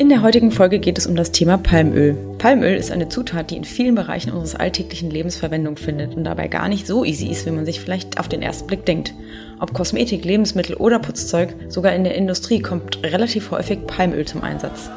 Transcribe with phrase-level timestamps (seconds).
[0.00, 2.16] In der heutigen Folge geht es um das Thema Palmöl.
[2.38, 6.46] Palmöl ist eine Zutat, die in vielen Bereichen unseres alltäglichen Lebens Verwendung findet und dabei
[6.46, 9.12] gar nicht so easy ist, wie man sich vielleicht auf den ersten Blick denkt.
[9.58, 14.88] Ob Kosmetik, Lebensmittel oder Putzzeug, sogar in der Industrie kommt relativ häufig Palmöl zum Einsatz.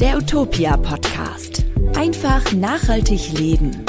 [0.00, 1.62] Der Utopia Podcast.
[1.96, 3.84] Einfach nachhaltig leben.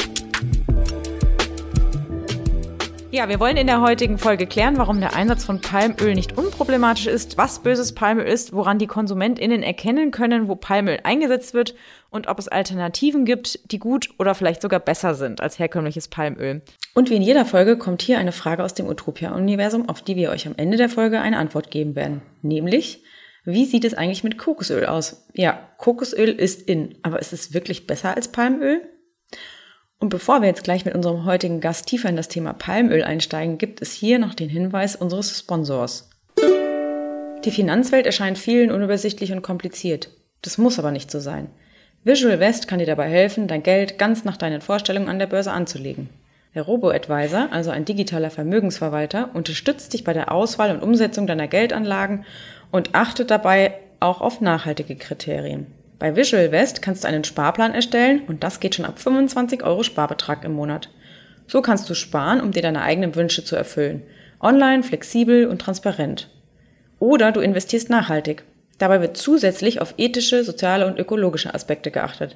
[3.16, 7.08] Ja, wir wollen in der heutigen Folge klären, warum der Einsatz von Palmöl nicht unproblematisch
[7.08, 11.76] ist, was böses Palmöl ist, woran die KonsumentInnen erkennen können, wo Palmöl eingesetzt wird
[12.10, 16.62] und ob es Alternativen gibt, die gut oder vielleicht sogar besser sind als herkömmliches Palmöl.
[16.94, 20.30] Und wie in jeder Folge kommt hier eine Frage aus dem Utopia-Universum, auf die wir
[20.30, 22.22] euch am Ende der Folge eine Antwort geben werden.
[22.42, 23.02] Nämlich,
[23.46, 25.26] wie sieht es eigentlich mit Kokosöl aus?
[25.34, 28.82] Ja, Kokosöl ist in, aber ist es wirklich besser als Palmöl?
[30.06, 33.58] Und bevor wir jetzt gleich mit unserem heutigen Gast tiefer in das Thema Palmöl einsteigen,
[33.58, 36.12] gibt es hier noch den Hinweis unseres Sponsors.
[37.44, 40.12] Die Finanzwelt erscheint vielen unübersichtlich und kompliziert.
[40.44, 41.48] Das muss aber nicht so sein.
[42.04, 45.52] Visual West kann dir dabei helfen, dein Geld ganz nach deinen Vorstellungen an der Börse
[45.52, 46.12] anzulegen.
[46.54, 52.26] Der Robo-Advisor, also ein digitaler Vermögensverwalter, unterstützt dich bei der Auswahl und Umsetzung deiner Geldanlagen
[52.70, 55.66] und achtet dabei auch auf nachhaltige Kriterien.
[55.98, 59.84] Bei Visual West kannst du einen Sparplan erstellen und das geht schon ab 25 Euro
[59.84, 60.90] Sparbetrag im Monat.
[61.48, 64.02] So kannst du sparen, um dir deine eigenen Wünsche zu erfüllen.
[64.42, 66.30] Online, flexibel und transparent.
[67.00, 68.44] Oder du investierst nachhaltig.
[68.78, 72.36] Dabei wird zusätzlich auf ethische, soziale und ökologische Aspekte geachtet.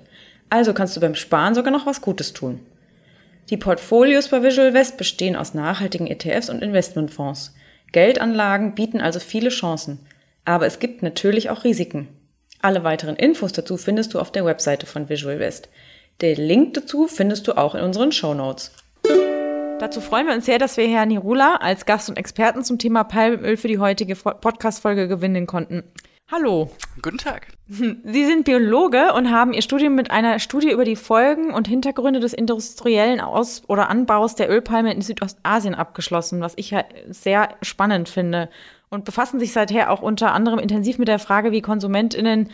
[0.49, 2.61] Also kannst du beim Sparen sogar noch was Gutes tun.
[3.49, 7.55] Die Portfolios bei Visual West bestehen aus nachhaltigen ETFs und Investmentfonds.
[7.91, 9.99] Geldanlagen bieten also viele Chancen.
[10.45, 12.07] Aber es gibt natürlich auch Risiken.
[12.61, 15.69] Alle weiteren Infos dazu findest du auf der Webseite von Visual West.
[16.21, 18.73] Den Link dazu findest du auch in unseren Show Notes.
[19.79, 23.05] Dazu freuen wir uns sehr, dass wir Herrn Nirula als Gast und Experten zum Thema
[23.05, 25.83] Palmöl für die heutige Podcast-Folge gewinnen konnten.
[26.29, 26.69] Hallo.
[27.01, 27.47] Guten Tag.
[27.69, 32.19] Sie sind Biologe und haben Ihr Studium mit einer Studie über die Folgen und Hintergründe
[32.19, 38.09] des industriellen Aus- oder Anbaus der Ölpalme in Südostasien abgeschlossen, was ich ja sehr spannend
[38.09, 38.49] finde
[38.89, 42.49] und befassen sich seither auch unter anderem intensiv mit der Frage, wie KonsumentInnen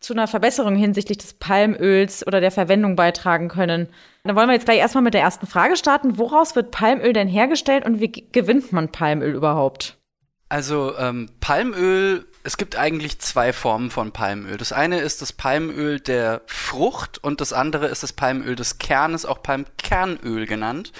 [0.00, 3.88] zu einer Verbesserung hinsichtlich des Palmöls oder der Verwendung beitragen können.
[4.22, 6.18] Dann wollen wir jetzt gleich erstmal mit der ersten Frage starten.
[6.18, 9.96] Woraus wird Palmöl denn hergestellt und wie gewinnt man Palmöl überhaupt?
[10.48, 14.56] Also ähm, Palmöl, es gibt eigentlich zwei Formen von Palmöl.
[14.56, 19.26] Das eine ist das Palmöl der Frucht und das andere ist das Palmöl des Kernes,
[19.26, 20.92] auch Palmkernöl genannt.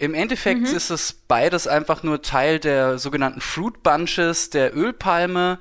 [0.00, 0.76] Im Endeffekt mhm.
[0.76, 5.58] ist es beides einfach nur Teil der sogenannten Fruit Bunches der Ölpalme.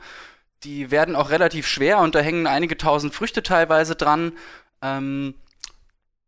[0.64, 4.32] Die werden auch relativ schwer und da hängen einige tausend Früchte teilweise dran.
[4.82, 5.34] Ähm,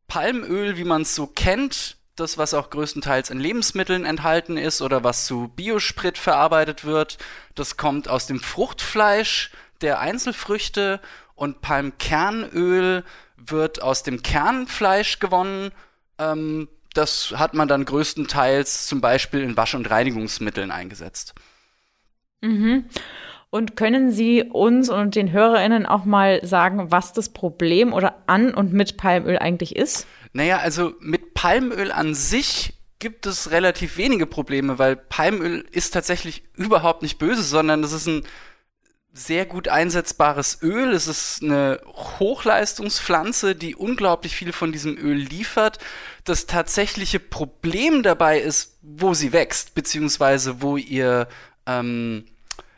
[0.07, 5.05] Palmöl, wie man es so kennt, das, was auch größtenteils in Lebensmitteln enthalten ist oder
[5.05, 7.17] was zu Biosprit verarbeitet wird,
[7.55, 10.99] das kommt aus dem Fruchtfleisch der Einzelfrüchte
[11.33, 13.05] und Palmkernöl
[13.37, 15.71] wird aus dem Kernfleisch gewonnen.
[16.17, 21.33] Ähm, das hat man dann größtenteils zum Beispiel in Wasch- und Reinigungsmitteln eingesetzt.
[22.41, 22.85] Mhm.
[23.49, 28.53] Und können Sie uns und den HörerInnen auch mal sagen, was das Problem oder an
[28.53, 30.07] und mit Palmöl eigentlich ist?
[30.31, 36.43] Naja, also mit Palmöl an sich gibt es relativ wenige Probleme, weil Palmöl ist tatsächlich
[36.55, 38.23] überhaupt nicht böse, sondern es ist ein
[39.13, 40.93] sehr gut einsetzbares Öl.
[40.93, 41.81] Es ist eine
[42.19, 45.79] Hochleistungspflanze, die unglaublich viel von diesem Öl liefert.
[46.23, 51.27] Das tatsächliche Problem dabei ist, wo sie wächst, beziehungsweise wo ihr
[51.65, 52.25] ähm,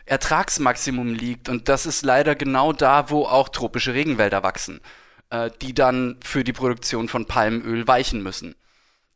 [0.05, 1.49] Ertragsmaximum liegt.
[1.49, 4.81] Und das ist leider genau da, wo auch tropische Regenwälder wachsen,
[5.29, 8.55] äh, die dann für die Produktion von Palmöl weichen müssen.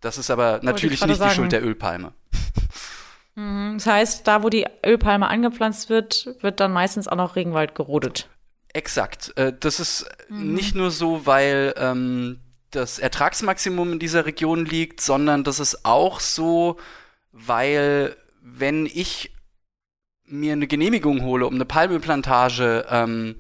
[0.02, 1.30] Das ist aber natürlich nicht sagen.
[1.30, 2.14] die Schuld der Ölpalme.
[3.38, 3.76] Mhm.
[3.76, 8.30] Das heißt, da wo die Ölpalme angepflanzt wird, wird dann meistens auch noch Regenwald gerodet.
[8.74, 9.32] Exakt.
[9.38, 10.54] Äh, das ist mhm.
[10.56, 12.40] nicht nur so, weil ähm,
[12.72, 16.78] das Ertragsmaximum in dieser Region liegt, sondern das ist auch so,
[17.32, 19.34] weil wenn ich
[20.26, 23.36] mir eine Genehmigung hole, um eine Palmölplantage ähm,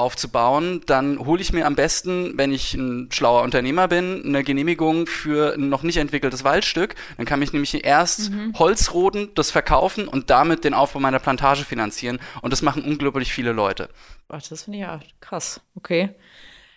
[0.00, 5.06] aufzubauen, dann hole ich mir am besten, wenn ich ein schlauer Unternehmer bin, eine Genehmigung
[5.06, 6.94] für ein noch nicht entwickeltes Waldstück.
[7.16, 8.54] Dann kann ich nämlich erst mhm.
[8.58, 12.18] Holz roden, das verkaufen und damit den Aufbau meiner Plantage finanzieren.
[12.42, 13.88] Und das machen unglaublich viele Leute.
[14.28, 15.60] Ach, das finde ich ja krass.
[15.76, 16.10] Okay.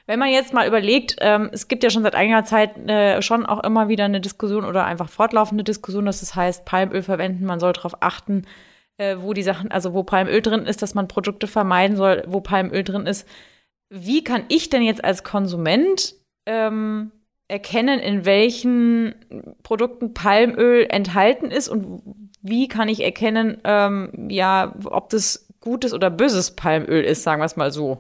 [0.06, 3.46] Wenn man jetzt mal überlegt, ähm, es gibt ja schon seit einiger Zeit äh, schon
[3.46, 7.62] auch immer wieder eine Diskussion oder einfach fortlaufende Diskussion, dass das heißt, Palmöl verwenden, man
[7.62, 8.46] soll darauf achten,
[8.98, 12.42] äh, wo die Sachen, also wo Palmöl drin ist, dass man Produkte vermeiden soll, wo
[12.42, 13.28] Palmöl drin ist.
[13.90, 17.12] Wie kann ich denn jetzt als Konsument ähm,
[17.48, 19.16] erkennen, in welchen
[19.64, 22.02] Produkten Palmöl enthalten ist und
[22.42, 27.46] wie kann ich erkennen, ähm, ja, ob das gutes oder böses Palmöl ist, sagen wir
[27.46, 28.00] es mal so.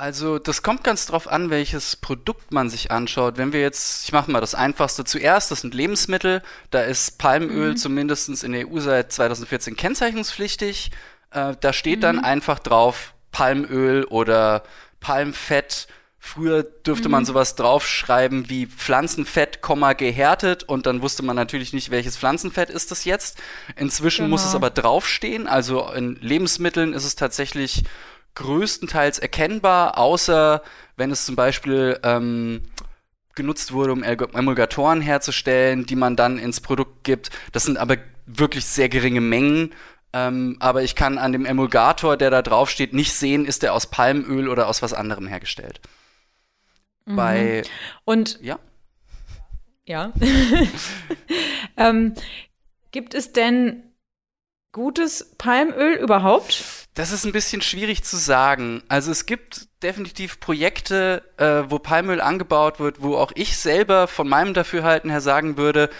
[0.00, 3.36] Also das kommt ganz drauf an, welches Produkt man sich anschaut.
[3.36, 6.40] Wenn wir jetzt, ich mache mal das Einfachste zuerst, das sind Lebensmittel.
[6.70, 7.76] Da ist Palmöl mhm.
[7.76, 10.90] zumindest in der EU seit 2014 kennzeichnungspflichtig.
[11.32, 12.00] Äh, da steht mhm.
[12.00, 14.62] dann einfach drauf Palmöl oder
[15.00, 15.86] Palmfett.
[16.18, 17.12] Früher dürfte mhm.
[17.12, 19.60] man sowas draufschreiben wie Pflanzenfett,
[19.98, 23.36] gehärtet und dann wusste man natürlich nicht, welches Pflanzenfett ist das jetzt.
[23.76, 24.30] Inzwischen genau.
[24.30, 25.46] muss es aber draufstehen.
[25.46, 27.84] Also in Lebensmitteln ist es tatsächlich
[28.34, 30.62] größtenteils erkennbar, außer
[30.96, 32.62] wenn es zum Beispiel ähm,
[33.34, 37.30] genutzt wurde, um Emulgatoren herzustellen, die man dann ins Produkt gibt.
[37.52, 37.96] Das sind aber
[38.26, 39.74] wirklich sehr geringe Mengen.
[40.12, 43.74] Ähm, aber ich kann an dem Emulgator, der da drauf steht, nicht sehen, ist der
[43.74, 45.80] aus Palmöl oder aus was anderem hergestellt.
[47.04, 47.16] Mhm.
[47.16, 47.62] Bei
[48.04, 48.58] und ja.
[49.86, 50.12] Ja.
[51.76, 52.14] ähm,
[52.90, 53.89] gibt es denn
[54.72, 56.64] gutes Palmöl überhaupt?
[56.94, 58.82] Das ist ein bisschen schwierig zu sagen.
[58.88, 64.28] Also es gibt definitiv Projekte, äh, wo Palmöl angebaut wird, wo auch ich selber von
[64.28, 65.90] meinem Dafürhalten her sagen würde,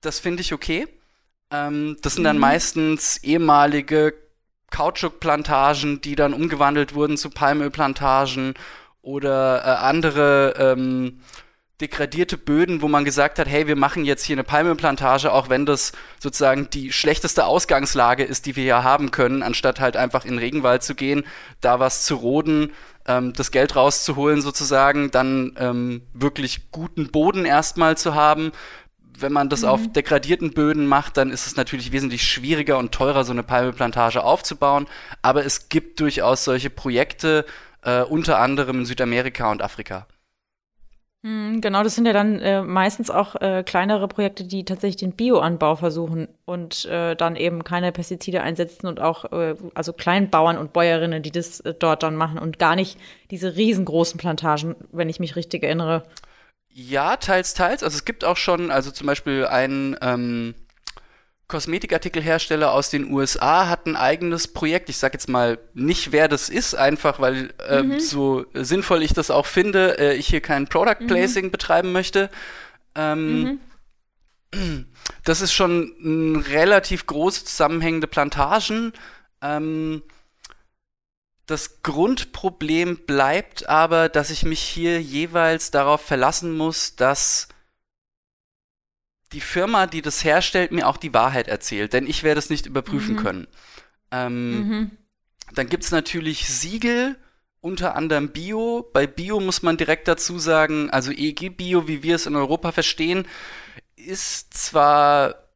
[0.00, 0.86] das finde ich okay.
[1.50, 2.42] Ähm, das sind dann mhm.
[2.42, 4.14] meistens ehemalige
[4.70, 8.54] Kautschukplantagen, die dann umgewandelt wurden zu Palmölplantagen
[9.00, 11.20] oder äh, andere ähm,
[11.80, 15.64] degradierte Böden, wo man gesagt hat, hey, wir machen jetzt hier eine Palmenplantage, auch wenn
[15.64, 20.32] das sozusagen die schlechteste Ausgangslage ist, die wir hier haben können, anstatt halt einfach in
[20.32, 21.24] den Regenwald zu gehen,
[21.60, 22.72] da was zu roden,
[23.06, 28.50] ähm, das Geld rauszuholen sozusagen, dann ähm, wirklich guten Boden erstmal zu haben.
[29.16, 29.68] Wenn man das mhm.
[29.68, 34.22] auf degradierten Böden macht, dann ist es natürlich wesentlich schwieriger und teurer, so eine Palmenplantage
[34.22, 34.88] aufzubauen.
[35.22, 37.44] Aber es gibt durchaus solche Projekte,
[37.82, 40.08] äh, unter anderem in Südamerika und Afrika.
[41.24, 45.12] Hm, genau, das sind ja dann äh, meistens auch äh, kleinere Projekte, die tatsächlich den
[45.12, 50.72] Bioanbau versuchen und äh, dann eben keine Pestizide einsetzen und auch äh, also Kleinbauern und
[50.72, 52.98] Bäuerinnen, die das äh, dort dann machen und gar nicht
[53.32, 56.04] diese riesengroßen Plantagen, wenn ich mich richtig erinnere.
[56.72, 57.82] Ja, teils, teils.
[57.82, 60.54] Also es gibt auch schon, also zum Beispiel ein ähm,
[61.48, 64.90] Kosmetikartikelhersteller aus den USA hat ein eigenes Projekt.
[64.90, 68.00] Ich sag jetzt mal nicht, wer das ist, einfach weil äh, mhm.
[68.00, 71.06] so sinnvoll ich das auch finde, äh, ich hier kein Product mhm.
[71.06, 71.50] Placing mhm.
[71.50, 72.28] betreiben möchte.
[72.94, 73.60] Ähm,
[74.54, 74.88] mhm.
[75.24, 78.92] Das ist schon ein relativ groß zusammenhängende Plantagen.
[79.40, 80.02] Ähm,
[81.46, 87.48] das Grundproblem bleibt aber, dass ich mich hier jeweils darauf verlassen muss, dass
[89.32, 92.66] die Firma, die das herstellt, mir auch die Wahrheit erzählt, denn ich werde es nicht
[92.66, 93.18] überprüfen mhm.
[93.18, 93.46] können.
[94.10, 94.90] Ähm, mhm.
[95.54, 97.16] Dann gibt es natürlich Siegel,
[97.60, 98.88] unter anderem Bio.
[98.92, 103.26] Bei Bio muss man direkt dazu sagen, also EG-Bio, wie wir es in Europa verstehen,
[103.96, 105.48] ist zwar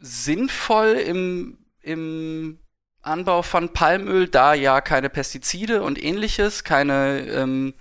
[0.00, 2.58] sinnvoll im, im
[3.02, 7.74] Anbau von Palmöl, da ja keine Pestizide und ähnliches, keine ähm,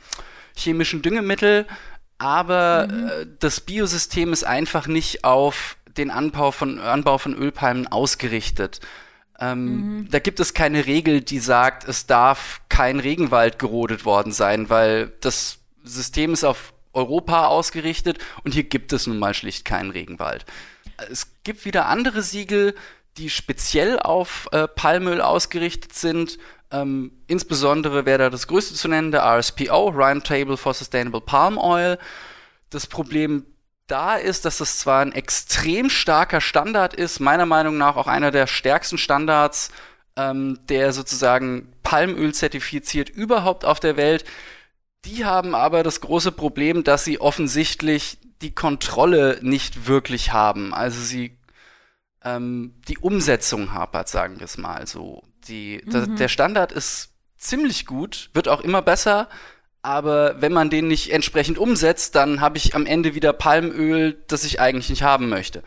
[0.56, 1.68] chemischen Düngemittel,
[2.18, 3.08] aber mhm.
[3.08, 8.80] äh, das Biosystem ist einfach nicht auf den Anbau von, Anbau von Ölpalmen ausgerichtet.
[9.40, 9.66] Ähm,
[10.00, 10.08] mhm.
[10.10, 15.12] Da gibt es keine Regel, die sagt, es darf kein Regenwald gerodet worden sein, weil
[15.22, 20.46] das System ist auf Europa ausgerichtet und hier gibt es nun mal schlicht keinen Regenwald.
[21.12, 22.74] Es gibt wieder andere Siegel,
[23.18, 26.38] die speziell auf äh, Palmöl ausgerichtet sind.
[26.72, 31.98] Ähm, insbesondere wäre da das größte zu nennen, der RSPO, Roundtable for Sustainable Palm Oil.
[32.70, 33.46] Das Problem
[33.88, 38.32] da ist, dass es zwar ein extrem starker Standard ist, meiner Meinung nach auch einer
[38.32, 39.72] der stärksten Standards,
[40.18, 44.26] ähm, der sozusagen Palmöl zertifiziert überhaupt auf der Welt.
[45.06, 50.74] Die haben aber das große Problem, dass sie offensichtlich die Kontrolle nicht wirklich haben.
[50.74, 51.38] Also sie
[52.24, 55.24] ähm, die Umsetzung hapert, sagen wir es mal so.
[55.48, 56.16] Die, mhm.
[56.18, 59.30] der Standard ist ziemlich gut, wird auch immer besser,
[59.82, 64.44] aber wenn man den nicht entsprechend umsetzt, dann habe ich am Ende wieder Palmöl, das
[64.44, 65.64] ich eigentlich nicht haben möchte.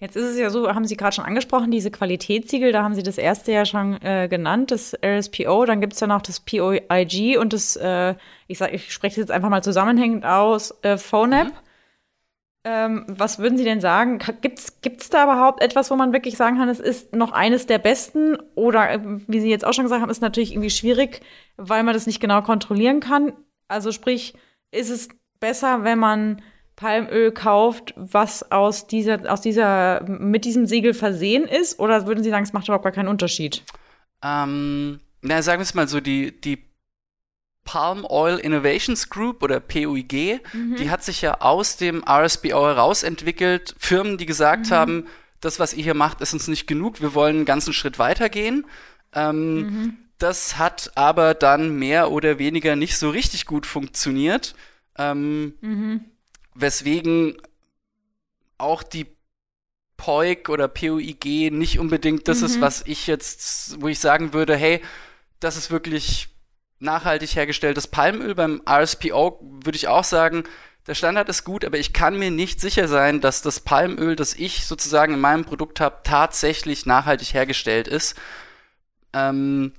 [0.00, 3.02] Jetzt ist es ja so, haben Sie gerade schon angesprochen, diese Qualitätssiegel, da haben Sie
[3.02, 7.38] das erste ja schon äh, genannt, das RSPO, dann gibt es ja noch das POIG
[7.38, 8.14] und das, äh,
[8.46, 11.48] ich, sag, ich spreche es jetzt einfach mal zusammenhängend aus, äh, FONAP.
[11.48, 11.69] Mhm.
[12.62, 14.18] Ähm, was würden Sie denn sagen?
[14.42, 17.78] Gibt es da überhaupt etwas, wo man wirklich sagen kann, es ist noch eines der
[17.78, 18.36] besten?
[18.54, 21.22] Oder, äh, wie Sie jetzt auch schon gesagt haben, ist natürlich irgendwie schwierig,
[21.56, 23.32] weil man das nicht genau kontrollieren kann.
[23.68, 24.34] Also sprich,
[24.72, 26.42] ist es besser, wenn man
[26.76, 31.78] Palmöl kauft, was aus dieser, aus dieser, mit diesem Siegel versehen ist?
[31.78, 33.64] Oder würden Sie sagen, es macht überhaupt gar keinen Unterschied?
[34.22, 36.69] Ähm, na, sagen wir es mal so, die, die
[37.64, 40.76] Palm Oil Innovations Group oder PUIG, mhm.
[40.76, 43.74] die hat sich ja aus dem RSBO herausentwickelt.
[43.78, 44.74] Firmen, die gesagt mhm.
[44.74, 45.06] haben,
[45.40, 48.66] das, was ihr hier macht, ist uns nicht genug, wir wollen einen ganzen Schritt weitergehen.
[49.12, 49.98] Ähm, mhm.
[50.18, 54.54] Das hat aber dann mehr oder weniger nicht so richtig gut funktioniert.
[54.98, 56.04] Ähm, mhm.
[56.54, 57.40] Weswegen
[58.58, 59.06] auch die
[59.96, 62.46] POIG oder POIG nicht unbedingt das mhm.
[62.46, 64.82] ist, was ich jetzt, wo ich sagen würde, hey,
[65.40, 66.28] das ist wirklich
[66.80, 68.34] nachhaltig hergestelltes Palmöl.
[68.34, 70.44] Beim RSPO würde ich auch sagen,
[70.86, 74.34] der Standard ist gut, aber ich kann mir nicht sicher sein, dass das Palmöl, das
[74.34, 78.16] ich sozusagen in meinem Produkt habe, tatsächlich nachhaltig hergestellt ist.
[79.12, 79.72] Ähm,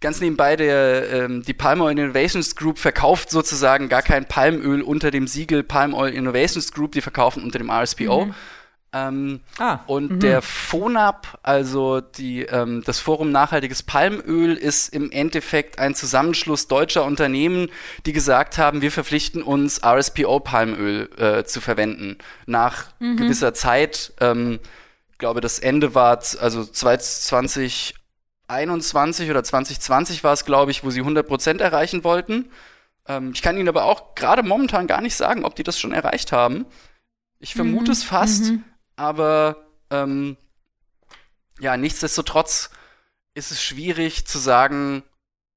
[0.00, 5.10] ganz nebenbei, der, ähm, die Palm Oil Innovations Group verkauft sozusagen gar kein Palmöl unter
[5.10, 8.26] dem Siegel Palm Oil Innovations Group, die verkaufen unter dem RSPO.
[8.26, 8.34] Mhm.
[8.94, 10.18] Ähm, ah, und -hmm.
[10.18, 17.04] der FONAP, also die, ähm, das Forum Nachhaltiges Palmöl, ist im Endeffekt ein Zusammenschluss deutscher
[17.04, 17.70] Unternehmen,
[18.04, 22.18] die gesagt haben, wir verpflichten uns, RSPO-Palmöl äh, zu verwenden.
[22.44, 23.16] Nach mhm.
[23.16, 24.60] gewisser Zeit, ähm,
[25.10, 31.00] ich glaube, das Ende war also 2021 oder 2020 war es, glaube ich, wo sie
[31.00, 32.50] 100 Prozent erreichen wollten.
[33.08, 35.94] Ähm, ich kann Ihnen aber auch gerade momentan gar nicht sagen, ob die das schon
[35.94, 36.66] erreicht haben.
[37.38, 37.92] Ich vermute mhm.
[37.92, 38.50] es fast.
[38.50, 38.64] Mhm
[38.96, 39.56] aber
[39.90, 40.36] ähm,
[41.60, 42.70] ja, nichtsdestotrotz
[43.34, 45.02] ist es schwierig zu sagen,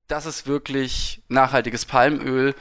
[0.08, 2.56] das ist wirklich nachhaltiges Palmöl.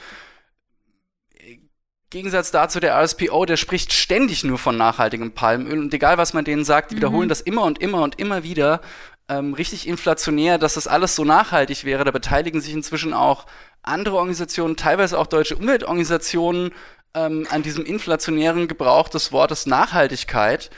[1.39, 1.69] Im
[2.09, 6.45] Gegensatz dazu der RSPO, der spricht ständig nur von nachhaltigem Palmöl und egal was man
[6.45, 6.99] denen sagt, die mhm.
[6.99, 8.81] wiederholen das immer und immer und immer wieder.
[9.27, 12.03] Ähm, richtig inflationär, dass das alles so nachhaltig wäre.
[12.03, 13.47] Da beteiligen sich inzwischen auch
[13.81, 16.71] andere Organisationen, teilweise auch deutsche Umweltorganisationen,
[17.15, 20.69] ähm, an diesem inflationären Gebrauch des Wortes Nachhaltigkeit,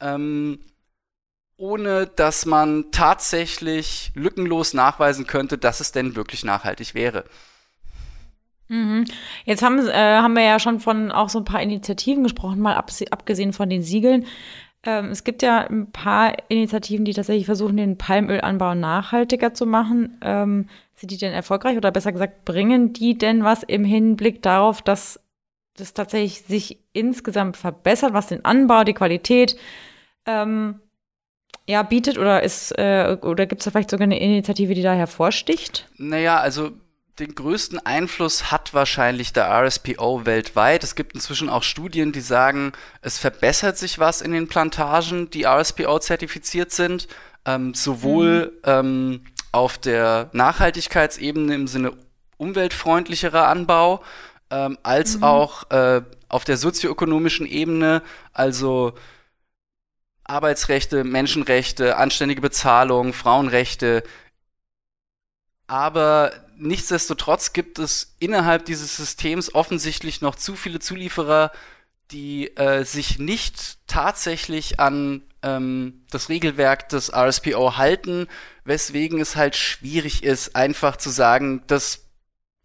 [0.00, 0.58] ähm,
[1.56, 7.24] ohne dass man tatsächlich lückenlos nachweisen könnte, dass es denn wirklich nachhaltig wäre.
[8.68, 9.04] Mhm.
[9.44, 12.74] Jetzt haben, äh, haben wir ja schon von auch so ein paar Initiativen gesprochen, mal
[12.74, 14.26] abgesehen von den Siegeln.
[14.82, 20.18] Ähm, es gibt ja ein paar Initiativen, die tatsächlich versuchen, den Palmölanbau nachhaltiger zu machen.
[20.20, 24.82] Ähm, sind die denn erfolgreich oder besser gesagt, bringen die denn was im Hinblick darauf,
[24.82, 25.20] dass
[25.76, 29.56] das tatsächlich sich insgesamt verbessert, was den Anbau, die Qualität
[30.26, 30.80] ähm,
[31.68, 34.94] ja, bietet oder ist äh, oder gibt es da vielleicht sogar eine Initiative, die da
[34.94, 35.88] hervorsticht?
[35.96, 36.72] Naja, also
[37.18, 40.84] den größten Einfluss hat wahrscheinlich der RSPO weltweit.
[40.84, 45.44] Es gibt inzwischen auch Studien, die sagen, es verbessert sich was in den Plantagen, die
[45.44, 47.08] RSPO zertifiziert sind,
[47.46, 48.70] ähm, sowohl mhm.
[48.70, 49.20] ähm,
[49.52, 51.92] auf der Nachhaltigkeitsebene im Sinne
[52.36, 54.02] umweltfreundlicherer Anbau,
[54.50, 55.22] ähm, als mhm.
[55.24, 58.94] auch äh, auf der sozioökonomischen Ebene, also
[60.24, 64.02] Arbeitsrechte, Menschenrechte, anständige Bezahlung, Frauenrechte.
[65.66, 71.52] Aber nichtsdestotrotz gibt es innerhalb dieses Systems offensichtlich noch zu viele Zulieferer,
[72.10, 78.28] die äh, sich nicht tatsächlich an ähm, das Regelwerk des RSPO halten,
[78.64, 82.05] weswegen es halt schwierig ist, einfach zu sagen, dass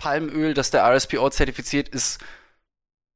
[0.01, 2.19] Palmöl, das der RSPO zertifiziert, ist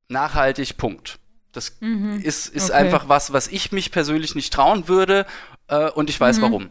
[0.07, 1.17] nachhaltig, Punkt.
[1.51, 2.21] Das mhm.
[2.21, 2.79] ist, ist okay.
[2.79, 5.25] einfach was, was ich mich persönlich nicht trauen würde
[5.67, 6.41] äh, und ich weiß mhm.
[6.43, 6.69] warum.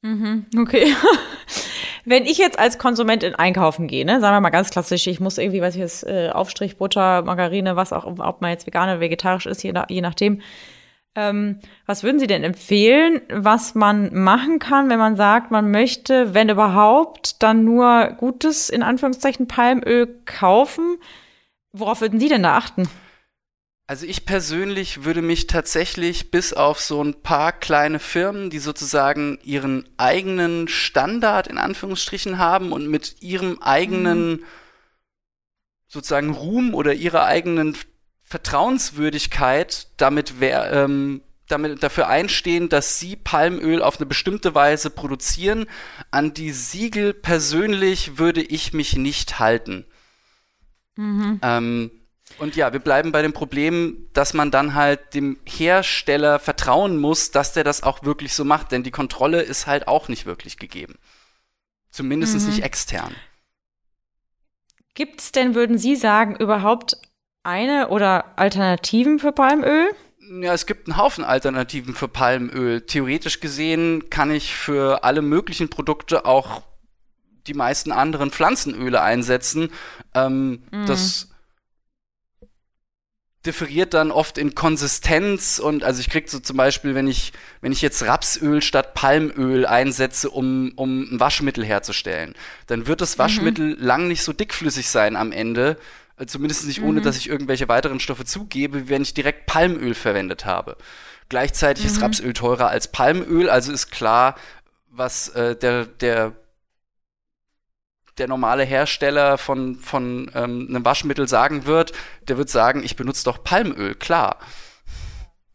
[0.00, 0.46] Mhm.
[0.58, 0.94] Okay.
[2.06, 5.36] Wenn ich jetzt als Konsumentin einkaufen gehe, ne, sagen wir mal ganz klassisch, ich muss
[5.36, 9.00] irgendwie, was ich jetzt, äh, Aufstrich, Butter, Margarine, was auch, ob man jetzt vegan oder
[9.00, 10.40] vegetarisch ist, je, nach, je nachdem,
[11.14, 16.34] ähm, was würden Sie denn empfehlen, was man machen kann, wenn man sagt, man möchte,
[16.34, 20.98] wenn überhaupt, dann nur gutes, in Anführungszeichen, Palmöl kaufen?
[21.72, 22.88] Worauf würden Sie denn da achten?
[23.88, 29.38] Also ich persönlich würde mich tatsächlich bis auf so ein paar kleine Firmen, die sozusagen
[29.42, 34.44] ihren eigenen Standard in Anführungsstrichen haben und mit ihrem eigenen mhm.
[35.86, 37.74] sozusagen Ruhm oder ihrer eigenen
[38.28, 45.66] Vertrauenswürdigkeit damit, wer, ähm, damit dafür einstehen, dass sie Palmöl auf eine bestimmte Weise produzieren.
[46.10, 49.86] An die Siegel persönlich würde ich mich nicht halten.
[50.96, 51.40] Mhm.
[51.42, 51.90] Ähm,
[52.36, 57.30] und ja, wir bleiben bei dem Problem, dass man dann halt dem Hersteller vertrauen muss,
[57.30, 60.58] dass der das auch wirklich so macht, denn die Kontrolle ist halt auch nicht wirklich
[60.58, 60.96] gegeben.
[61.90, 62.46] Zumindest mhm.
[62.46, 63.14] nicht extern.
[64.92, 66.98] Gibt es denn, würden Sie sagen, überhaupt
[67.48, 69.88] eine oder Alternativen für Palmöl?
[70.42, 72.82] Ja, es gibt einen Haufen Alternativen für Palmöl.
[72.82, 76.62] Theoretisch gesehen kann ich für alle möglichen Produkte auch
[77.46, 79.70] die meisten anderen Pflanzenöle einsetzen.
[80.14, 80.84] Ähm, mm.
[80.86, 81.28] Das
[83.46, 87.72] differiert dann oft in Konsistenz und also ich krieg so zum Beispiel, wenn ich, wenn
[87.72, 92.34] ich jetzt Rapsöl statt Palmöl einsetze, um, um ein Waschmittel herzustellen,
[92.66, 93.22] dann wird das mhm.
[93.22, 93.82] Waschmittel mhm.
[93.82, 95.78] lang nicht so dickflüssig sein am Ende,
[96.26, 97.04] Zumindest nicht ohne, mhm.
[97.04, 100.76] dass ich irgendwelche weiteren Stoffe zugebe, wenn ich direkt Palmöl verwendet habe.
[101.28, 101.90] Gleichzeitig mhm.
[101.90, 104.34] ist Rapsöl teurer als Palmöl, also ist klar,
[104.90, 106.32] was äh, der, der
[108.18, 111.92] der normale Hersteller von, von ähm, einem Waschmittel sagen wird,
[112.26, 114.38] der wird sagen, ich benutze doch Palmöl, klar.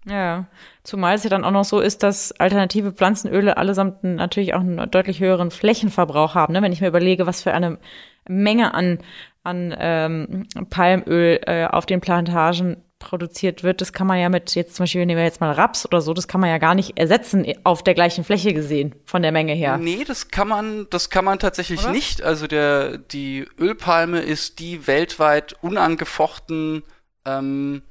[0.05, 0.45] Ja,
[0.83, 4.89] zumal es ja dann auch noch so ist, dass alternative Pflanzenöle allesamt natürlich auch einen
[4.91, 6.53] deutlich höheren Flächenverbrauch haben.
[6.53, 6.61] Ne?
[6.61, 7.79] Wenn ich mir überlege, was für eine
[8.27, 8.99] Menge an,
[9.43, 14.75] an ähm, Palmöl äh, auf den Plantagen produziert wird, das kann man ja mit, jetzt
[14.75, 16.97] zum Beispiel nehmen wir jetzt mal Raps oder so, das kann man ja gar nicht
[16.97, 19.77] ersetzen auf der gleichen Fläche gesehen, von der Menge her.
[19.77, 21.91] Nee, das kann man, das kann man tatsächlich oder?
[21.91, 22.21] nicht.
[22.21, 26.83] Also der, die Ölpalme ist die weltweit unangefochten
[27.25, 27.83] ähm,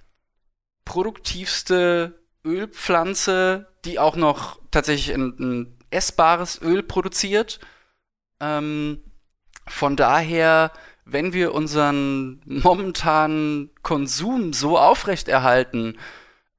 [0.87, 7.61] produktivste Ölpflanze, die auch noch tatsächlich ein, ein essbares Öl produziert.
[8.41, 9.03] Ähm,
[9.69, 10.73] von daher,
[11.05, 15.99] wenn wir unseren momentanen Konsum so aufrechterhalten,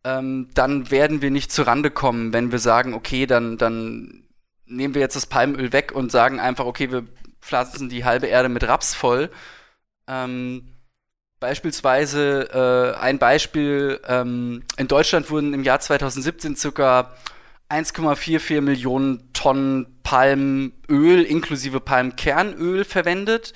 [0.04, 4.24] ähm, dann werden wir nicht zurande kommen, wenn wir sagen, okay, dann, dann
[4.66, 7.06] nehmen wir jetzt das Palmöl weg und sagen einfach, okay, wir
[7.42, 9.30] pflanzen die halbe Erde mit Raps voll.
[10.08, 10.74] Ähm,
[11.40, 17.14] beispielsweise äh, ein Beispiel, ähm, in Deutschland wurden im Jahr 2017 circa
[17.70, 23.54] 1,44 Millionen Tonnen Palmöl inklusive Palmkernöl verwendet.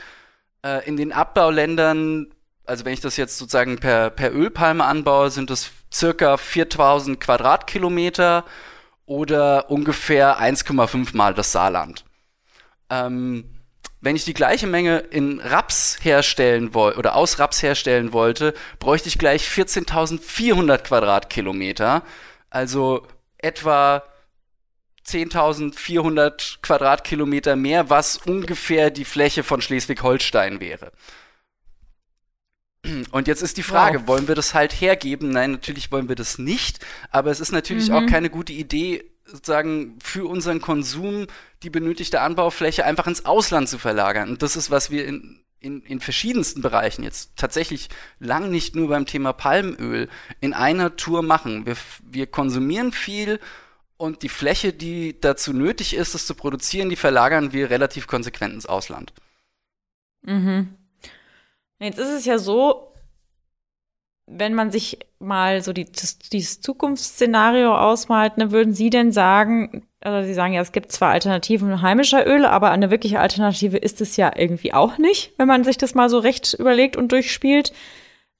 [0.67, 2.33] Äh, in den Abbauländern,
[2.65, 8.43] also wenn ich das jetzt sozusagen per, per Ölpalme anbaue, sind das circa 4000 Quadratkilometer
[9.05, 12.03] oder ungefähr 1,5 mal das Saarland.
[12.89, 13.45] Ähm,
[14.01, 19.07] wenn ich die gleiche Menge in Raps herstellen wollte oder aus Raps herstellen wollte, bräuchte
[19.07, 22.03] ich gleich 14.400 Quadratkilometer.
[22.49, 23.07] Also
[23.37, 24.03] etwa
[25.07, 30.91] 10.400 Quadratkilometer mehr, was ungefähr die Fläche von Schleswig-Holstein wäre.
[33.11, 34.07] Und jetzt ist die Frage, wow.
[34.07, 35.29] wollen wir das halt hergeben?
[35.29, 37.95] Nein, natürlich wollen wir das nicht, aber es ist natürlich mhm.
[37.95, 41.27] auch keine gute Idee, sozusagen für unseren Konsum
[41.63, 44.29] die benötigte Anbaufläche einfach ins Ausland zu verlagern.
[44.29, 47.89] Und das ist, was wir in, in, in verschiedensten Bereichen jetzt tatsächlich
[48.19, 50.07] lang nicht nur beim Thema Palmöl
[50.39, 51.65] in einer Tour machen.
[51.65, 53.39] Wir, wir konsumieren viel
[53.97, 58.53] und die Fläche, die dazu nötig ist, es zu produzieren, die verlagern wir relativ konsequent
[58.53, 59.13] ins Ausland.
[60.21, 60.75] Mhm.
[61.79, 62.93] Jetzt ist es ja so,
[64.27, 69.87] wenn man sich mal so die, das, dieses Zukunftsszenario ausmalt, ne, würden Sie denn sagen,
[70.01, 74.01] also Sie sagen ja, es gibt zwar Alternativen heimischer Öle, aber eine wirkliche Alternative ist
[74.01, 77.73] es ja irgendwie auch nicht, wenn man sich das mal so recht überlegt und durchspielt.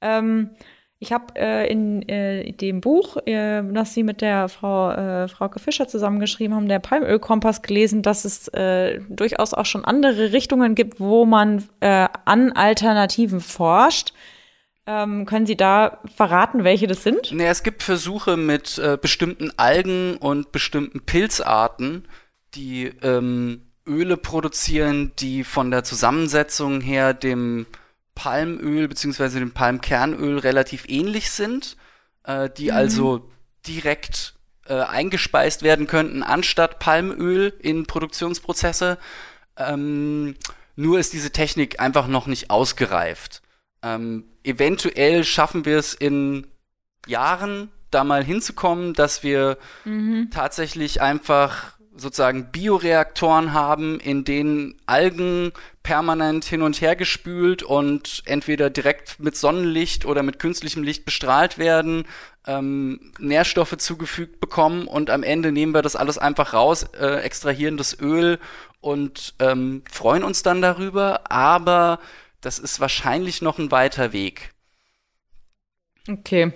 [0.02, 0.52] Ähm,
[0.99, 5.60] ich habe äh, in äh, dem Buch, äh, das Sie mit der Frau äh, Frauke
[5.60, 10.99] Fischer zusammengeschrieben haben, der Palmölkompass, gelesen, dass es äh, durchaus auch schon andere Richtungen gibt,
[10.99, 14.13] wo man äh, an Alternativen forscht.
[14.88, 17.31] Ähm, können Sie da verraten, welche das sind?
[17.31, 22.07] Nee, es gibt Versuche mit äh, bestimmten Algen und bestimmten Pilzarten,
[22.55, 27.67] die ähm, Öle produzieren, die von der Zusammensetzung her dem
[28.17, 29.38] Palmöl bzw.
[29.38, 31.77] dem Palmkernöl relativ ähnlich sind,
[32.23, 32.77] äh, die mhm.
[32.77, 33.30] also
[33.67, 34.34] direkt
[34.65, 38.97] äh, eingespeist werden könnten anstatt Palmöl in Produktionsprozesse.
[39.56, 40.36] Ähm,
[40.75, 43.43] nur ist diese Technik einfach noch nicht ausgereift.
[43.84, 46.47] Ähm, eventuell schaffen wir es in
[47.06, 50.30] Jahren, da mal hinzukommen, dass wir mhm.
[50.32, 55.51] tatsächlich einfach sozusagen Bioreaktoren haben, in denen Algen
[55.83, 61.57] permanent hin und her gespült und entweder direkt mit Sonnenlicht oder mit künstlichem Licht bestrahlt
[61.57, 62.05] werden,
[62.45, 67.77] ähm, Nährstoffe zugefügt bekommen und am Ende nehmen wir das alles einfach raus, äh, extrahieren
[67.77, 68.39] das Öl
[68.81, 71.99] und ähm, freuen uns dann darüber, aber
[72.41, 74.51] das ist wahrscheinlich noch ein weiter Weg.
[76.10, 76.54] Okay.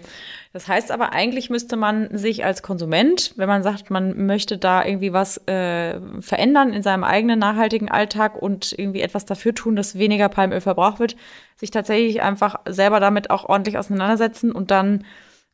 [0.53, 4.85] Das heißt aber, eigentlich müsste man sich als Konsument, wenn man sagt, man möchte da
[4.85, 9.97] irgendwie was äh, verändern in seinem eigenen nachhaltigen Alltag und irgendwie etwas dafür tun, dass
[9.97, 11.15] weniger Palmöl verbraucht wird,
[11.55, 15.05] sich tatsächlich einfach selber damit auch ordentlich auseinandersetzen und dann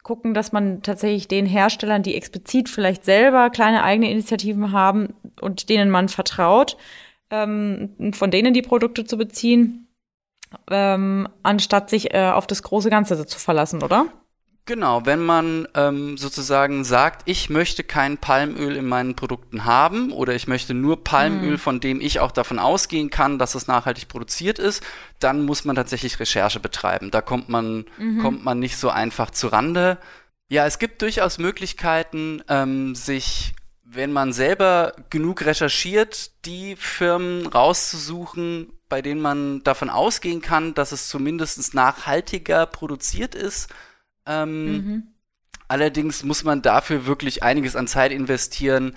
[0.02, 5.70] gucken, dass man tatsächlich den Herstellern, die explizit vielleicht selber kleine eigene Initiativen haben und
[5.70, 6.78] denen man vertraut,
[7.30, 9.87] ähm, von denen die Produkte zu beziehen,
[10.70, 14.08] ähm, anstatt sich äh, auf das große Ganze zu verlassen, oder?
[14.68, 20.36] Genau, wenn man ähm, sozusagen sagt, ich möchte kein Palmöl in meinen Produkten haben oder
[20.36, 21.58] ich möchte nur Palmöl, mhm.
[21.58, 24.84] von dem ich auch davon ausgehen kann, dass es nachhaltig produziert ist,
[25.20, 27.12] dann muss man tatsächlich Recherche betreiben.
[27.12, 28.20] Da kommt man, mhm.
[28.20, 30.00] kommt man nicht so einfach zu Rande.
[30.50, 33.54] Ja, es gibt durchaus Möglichkeiten, ähm, sich,
[33.86, 40.92] wenn man selber genug recherchiert, die Firmen rauszusuchen, bei denen man davon ausgehen kann, dass
[40.92, 43.70] es zumindest nachhaltiger produziert ist.
[44.26, 45.04] Ähm, mhm.
[45.68, 48.96] Allerdings muss man dafür wirklich einiges an Zeit investieren.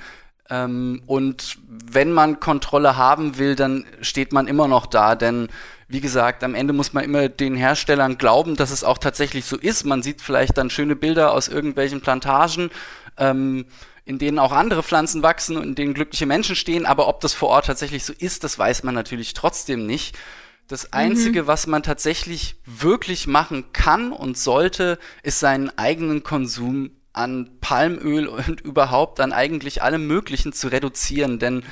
[0.48, 5.48] Ähm, und wenn man Kontrolle haben will, dann steht man immer noch da, denn
[5.88, 9.56] wie gesagt, am Ende muss man immer den Herstellern glauben, dass es auch tatsächlich so
[9.56, 9.84] ist.
[9.84, 12.70] Man sieht vielleicht dann schöne Bilder aus irgendwelchen Plantagen,
[13.16, 13.66] ähm,
[14.10, 17.32] in denen auch andere Pflanzen wachsen und in denen glückliche Menschen stehen, aber ob das
[17.32, 20.18] vor Ort tatsächlich so ist, das weiß man natürlich trotzdem nicht.
[20.66, 20.88] Das mhm.
[20.90, 21.46] Einzige, mhm.
[21.46, 28.60] was man tatsächlich wirklich machen kann und sollte, ist seinen eigenen Konsum an Palmöl und
[28.60, 31.38] überhaupt an eigentlich allem Möglichen zu reduzieren.
[31.38, 31.62] Denn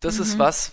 [0.00, 0.22] das mhm.
[0.22, 0.72] ist was,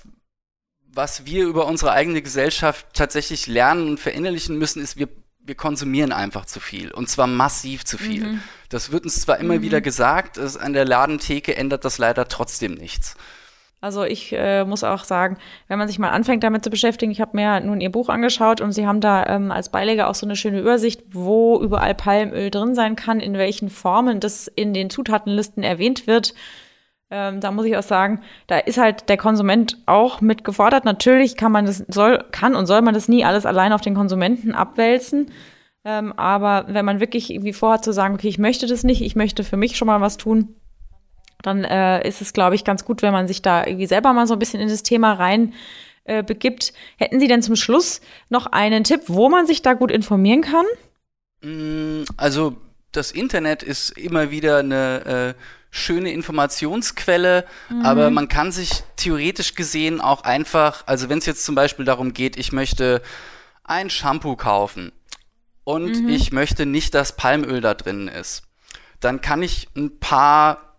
[0.79, 5.09] was wir über unsere eigene Gesellschaft tatsächlich lernen und verinnerlichen müssen, ist, wir,
[5.45, 6.91] wir konsumieren einfach zu viel.
[6.91, 8.25] Und zwar massiv zu viel.
[8.25, 8.39] Mhm.
[8.69, 9.61] Das wird uns zwar immer mhm.
[9.61, 13.15] wieder gesagt, es, an der Ladentheke ändert das leider trotzdem nichts.
[13.81, 17.21] Also ich äh, muss auch sagen, wenn man sich mal anfängt damit zu beschäftigen, ich
[17.21, 20.25] habe mir nun ihr Buch angeschaut und sie haben da ähm, als Beilage auch so
[20.25, 24.89] eine schöne Übersicht, wo überall Palmöl drin sein kann, in welchen Formen das in den
[24.89, 26.33] Zutatenlisten erwähnt wird.
[27.11, 30.85] Ähm, da muss ich auch sagen, da ist halt der Konsument auch mit gefordert.
[30.85, 33.93] Natürlich kann man das, soll, kann und soll man das nie alles allein auf den
[33.95, 35.31] Konsumenten abwälzen.
[35.83, 39.15] Ähm, aber wenn man wirklich irgendwie vorhat zu sagen, okay, ich möchte das nicht, ich
[39.15, 40.55] möchte für mich schon mal was tun,
[41.43, 44.25] dann äh, ist es, glaube ich, ganz gut, wenn man sich da irgendwie selber mal
[44.25, 45.53] so ein bisschen in das Thema rein
[46.05, 46.73] äh, begibt.
[46.97, 50.65] Hätten Sie denn zum Schluss noch einen Tipp, wo man sich da gut informieren kann?
[51.41, 52.57] Mm, also
[52.91, 57.85] das Internet ist immer wieder eine äh, schöne Informationsquelle, mhm.
[57.85, 62.13] aber man kann sich theoretisch gesehen auch einfach, also wenn es jetzt zum Beispiel darum
[62.13, 63.01] geht, ich möchte
[63.65, 64.93] ein Shampoo kaufen
[65.65, 66.09] und mhm.
[66.09, 68.43] ich möchte nicht, dass Palmöl da drin ist,
[69.01, 70.77] dann kann ich ein paar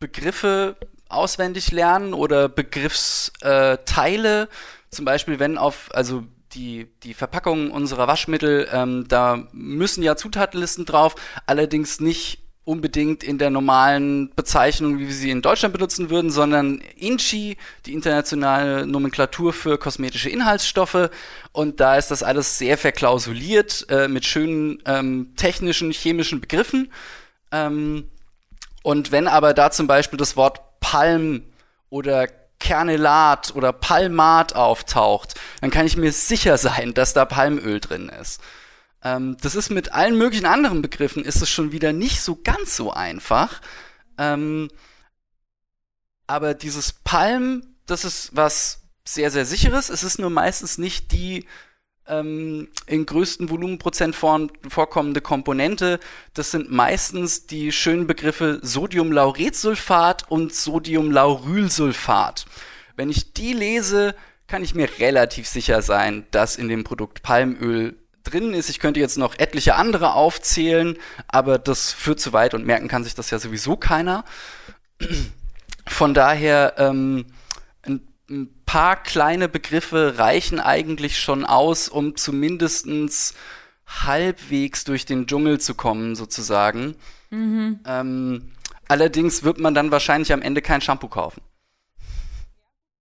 [0.00, 0.76] Begriffe
[1.08, 4.48] auswendig lernen oder Begriffsteile.
[4.90, 6.24] Zum Beispiel, wenn auf, also
[6.54, 11.14] die, die Verpackungen unserer Waschmittel, ähm, da müssen ja Zutatenlisten drauf,
[11.46, 16.80] allerdings nicht unbedingt in der normalen Bezeichnung, wie wir sie in Deutschland benutzen würden, sondern
[16.96, 21.10] INCI, die internationale Nomenklatur für kosmetische Inhaltsstoffe.
[21.50, 26.92] Und da ist das alles sehr verklausuliert äh, mit schönen ähm, technischen, chemischen Begriffen.
[27.50, 28.08] Ähm,
[28.82, 31.42] und wenn aber da zum Beispiel das Wort Palm
[31.90, 32.28] oder
[32.60, 38.40] Kernelat oder Palmat auftaucht, dann kann ich mir sicher sein, dass da Palmöl drin ist.
[39.04, 42.76] Ähm, das ist mit allen möglichen anderen Begriffen ist es schon wieder nicht so ganz
[42.76, 43.60] so einfach.
[44.18, 44.68] Ähm,
[46.26, 49.90] aber dieses Palm, das ist was sehr, sehr sicheres.
[49.90, 51.46] Es ist nur meistens nicht die
[52.06, 55.98] ähm, in größten Volumenprozent vor, vorkommende Komponente.
[56.34, 62.46] Das sind meistens die schönen Begriffe Sodiumlauretsulfat und Sodiumlaurylsulfat.
[62.96, 64.14] Wenn ich die lese,
[64.46, 68.68] kann ich mir relativ sicher sein, dass in dem Produkt Palmöl drin ist.
[68.68, 70.96] Ich könnte jetzt noch etliche andere aufzählen,
[71.28, 74.24] aber das führt zu weit und merken kann sich das ja sowieso keiner.
[75.86, 77.26] Von daher ähm,
[78.32, 83.34] ein paar kleine Begriffe reichen eigentlich schon aus, um zumindestens
[83.86, 86.96] halbwegs durch den Dschungel zu kommen, sozusagen.
[87.30, 87.80] Mhm.
[87.86, 88.52] Ähm,
[88.88, 91.42] allerdings wird man dann wahrscheinlich am Ende kein Shampoo kaufen.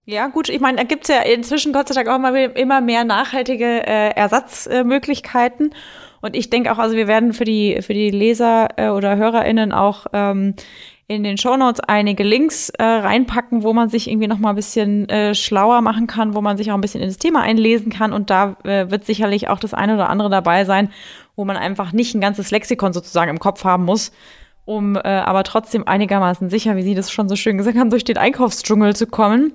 [0.05, 3.03] Ja, gut, ich meine, da gibt's ja inzwischen Gott sei Dank auch immer, immer mehr
[3.03, 5.73] nachhaltige äh, Ersatzmöglichkeiten.
[6.21, 9.71] Und ich denke auch, also wir werden für die, für die Leser äh, oder HörerInnen
[9.71, 10.55] auch ähm,
[11.07, 15.09] in den Shownotes einige Links äh, reinpacken, wo man sich irgendwie noch mal ein bisschen
[15.09, 18.13] äh, schlauer machen kann, wo man sich auch ein bisschen in das Thema einlesen kann.
[18.13, 20.89] Und da äh, wird sicherlich auch das eine oder andere dabei sein,
[21.35, 24.11] wo man einfach nicht ein ganzes Lexikon sozusagen im Kopf haben muss,
[24.65, 28.03] um äh, aber trotzdem einigermaßen sicher, wie Sie das schon so schön gesagt haben, durch
[28.03, 29.53] den Einkaufsdschungel zu kommen.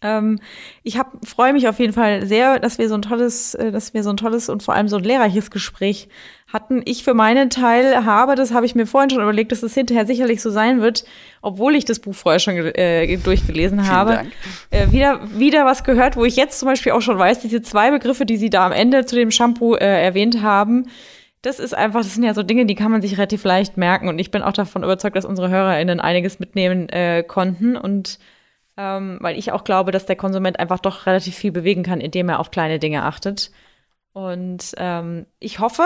[0.00, 0.38] Ähm,
[0.82, 4.02] ich freue mich auf jeden Fall sehr, dass wir so ein tolles, äh, dass wir
[4.02, 6.08] so ein tolles und vor allem so ein lehrreiches Gespräch
[6.52, 6.82] hatten.
[6.84, 10.06] Ich für meinen Teil habe, das habe ich mir vorhin schon überlegt, dass es hinterher
[10.06, 11.04] sicherlich so sein wird,
[11.42, 14.26] obwohl ich das Buch vorher schon äh, durchgelesen Vielen habe,
[14.70, 17.90] äh, wieder, wieder was gehört, wo ich jetzt zum Beispiel auch schon weiß, diese zwei
[17.90, 20.86] Begriffe, die Sie da am Ende zu dem Shampoo äh, erwähnt haben,
[21.42, 24.08] das ist einfach, das sind ja so Dinge, die kann man sich relativ leicht merken.
[24.08, 28.18] Und ich bin auch davon überzeugt, dass unsere HörerInnen einiges mitnehmen äh, konnten und
[28.78, 32.28] ähm, weil ich auch glaube, dass der Konsument einfach doch relativ viel bewegen kann, indem
[32.28, 33.50] er auf kleine Dinge achtet.
[34.12, 35.82] Und ähm, ich hoffe,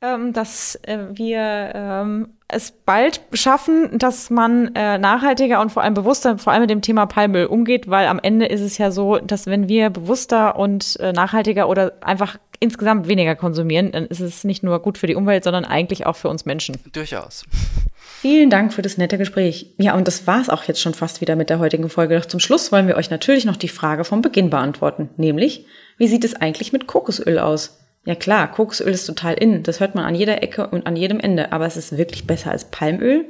[0.00, 5.94] ähm, dass äh, wir ähm, es bald schaffen, dass man äh, nachhaltiger und vor allem
[5.94, 9.18] bewusster, vor allem mit dem Thema Palmöl umgeht, weil am Ende ist es ja so,
[9.18, 14.44] dass wenn wir bewusster und äh, nachhaltiger oder einfach insgesamt weniger konsumieren, dann ist es
[14.44, 16.76] nicht nur gut für die Umwelt, sondern eigentlich auch für uns Menschen.
[16.92, 17.44] Durchaus.
[18.20, 19.74] Vielen Dank für das nette Gespräch.
[19.78, 22.18] Ja, und das war's auch jetzt schon fast wieder mit der heutigen Folge.
[22.18, 25.66] Doch zum Schluss wollen wir euch natürlich noch die Frage vom Beginn beantworten, nämlich,
[25.98, 27.78] wie sieht es eigentlich mit Kokosöl aus?
[28.04, 31.20] Ja klar, Kokosöl ist total in, das hört man an jeder Ecke und an jedem
[31.20, 33.24] Ende, aber es ist wirklich besser als Palmöl?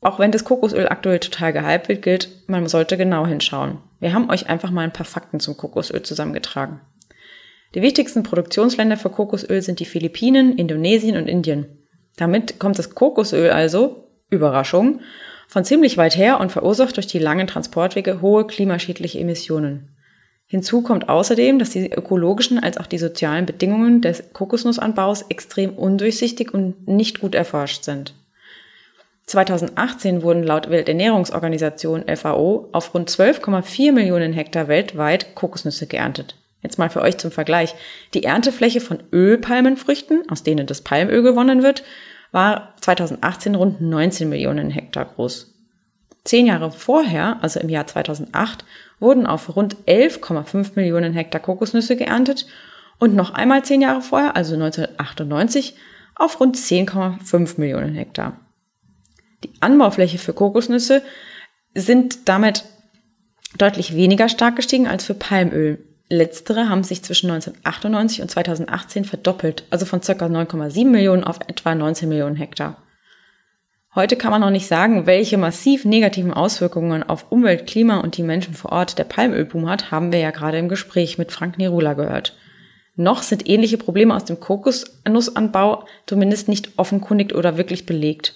[0.00, 3.76] Auch wenn das Kokosöl aktuell total gehypt wird, gilt, man sollte genau hinschauen.
[4.00, 6.80] Wir haben euch einfach mal ein paar Fakten zum Kokosöl zusammengetragen.
[7.74, 11.81] Die wichtigsten Produktionsländer für Kokosöl sind die Philippinen, Indonesien und Indien.
[12.16, 15.00] Damit kommt das Kokosöl also, Überraschung,
[15.48, 19.88] von ziemlich weit her und verursacht durch die langen Transportwege hohe klimaschädliche Emissionen.
[20.46, 26.52] Hinzu kommt außerdem, dass die ökologischen als auch die sozialen Bedingungen des Kokosnussanbaus extrem undurchsichtig
[26.52, 28.14] und nicht gut erforscht sind.
[29.26, 36.36] 2018 wurden laut Welternährungsorganisation FAO auf rund 12,4 Millionen Hektar weltweit Kokosnüsse geerntet.
[36.62, 37.74] Jetzt mal für euch zum Vergleich.
[38.14, 41.82] Die Erntefläche von Ölpalmenfrüchten, aus denen das Palmöl gewonnen wird,
[42.30, 45.52] war 2018 rund 19 Millionen Hektar groß.
[46.24, 48.64] Zehn Jahre vorher, also im Jahr 2008,
[49.00, 52.46] wurden auf rund 11,5 Millionen Hektar Kokosnüsse geerntet
[52.98, 55.74] und noch einmal zehn Jahre vorher, also 1998,
[56.14, 58.38] auf rund 10,5 Millionen Hektar.
[59.42, 61.02] Die Anbaufläche für Kokosnüsse
[61.74, 62.64] sind damit
[63.58, 65.84] deutlich weniger stark gestiegen als für Palmöl.
[66.12, 70.12] Letztere haben sich zwischen 1998 und 2018 verdoppelt, also von ca.
[70.12, 72.76] 9,7 Millionen auf etwa 19 Millionen Hektar.
[73.94, 78.22] Heute kann man noch nicht sagen, welche massiv negativen Auswirkungen auf Umwelt, Klima und die
[78.22, 81.94] Menschen vor Ort der Palmölboom hat, haben wir ja gerade im Gespräch mit Frank Nirula
[81.94, 82.36] gehört.
[82.94, 88.34] Noch sind ähnliche Probleme aus dem Kokosnussanbau zumindest nicht offenkundig oder wirklich belegt.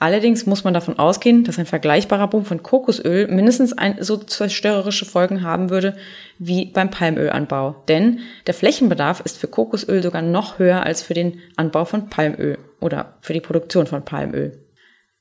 [0.00, 5.04] Allerdings muss man davon ausgehen, dass ein vergleichbarer Boom von Kokosöl mindestens ein, so zerstörerische
[5.04, 5.96] Folgen haben würde
[6.38, 7.82] wie beim Palmölanbau.
[7.88, 12.58] Denn der Flächenbedarf ist für Kokosöl sogar noch höher als für den Anbau von Palmöl
[12.80, 14.64] oder für die Produktion von Palmöl.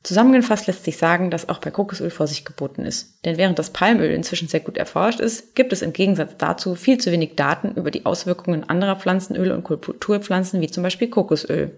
[0.03, 3.25] Zusammengefasst lässt sich sagen, dass auch bei Kokosöl Vorsicht geboten ist.
[3.25, 6.99] Denn während das Palmöl inzwischen sehr gut erforscht ist, gibt es im Gegensatz dazu viel
[6.99, 11.71] zu wenig Daten über die Auswirkungen anderer Pflanzenöle und Kulturpflanzen wie zum Beispiel Kokosöl.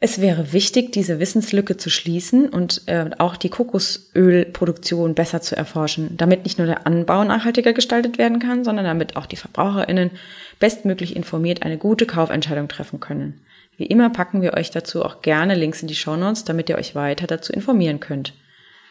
[0.00, 6.16] Es wäre wichtig, diese Wissenslücke zu schließen und äh, auch die Kokosölproduktion besser zu erforschen,
[6.16, 10.12] damit nicht nur der Anbau nachhaltiger gestaltet werden kann, sondern damit auch die Verbraucherinnen
[10.60, 13.40] bestmöglich informiert eine gute Kaufentscheidung treffen können.
[13.76, 16.94] Wie immer packen wir euch dazu auch gerne Links in die Shownotes, damit ihr euch
[16.94, 18.34] weiter dazu informieren könnt.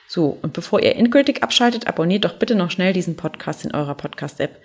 [0.10, 3.96] So, und bevor ihr endgültig abschaltet, abonniert doch bitte noch schnell diesen Podcast in eurer
[3.96, 4.58] Podcast-App.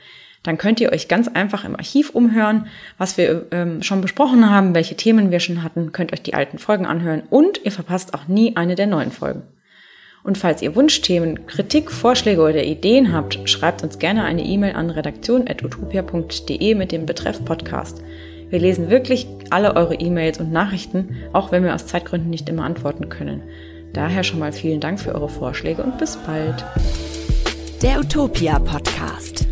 [0.43, 2.67] Dann könnt ihr euch ganz einfach im Archiv umhören,
[2.99, 6.59] was wir ähm, schon besprochen haben, welche Themen wir schon hatten, könnt euch die alten
[6.59, 9.43] Folgen anhören und ihr verpasst auch nie eine der neuen Folgen.
[10.25, 14.91] Und falls ihr Wunschthemen, Kritik, Vorschläge oder Ideen habt, schreibt uns gerne eine E-Mail an
[14.91, 18.03] redaktion.utopia.de mit dem Betreff Podcast.
[18.49, 22.65] Wir lesen wirklich alle eure E-Mails und Nachrichten, auch wenn wir aus Zeitgründen nicht immer
[22.65, 23.43] antworten können.
[23.93, 26.65] Daher schon mal vielen Dank für eure Vorschläge und bis bald.
[27.83, 29.52] Der Utopia Podcast.